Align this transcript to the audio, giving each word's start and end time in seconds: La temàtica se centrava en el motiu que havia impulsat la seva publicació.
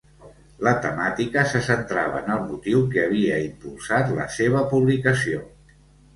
La 0.67 0.71
temàtica 0.85 1.43
se 1.51 1.61
centrava 1.67 2.21
en 2.21 2.31
el 2.37 2.41
motiu 2.47 2.81
que 2.95 3.03
havia 3.05 3.37
impulsat 3.45 4.11
la 4.23 4.27
seva 4.39 4.65
publicació. 4.75 5.47